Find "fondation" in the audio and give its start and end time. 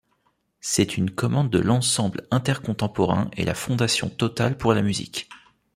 3.53-4.09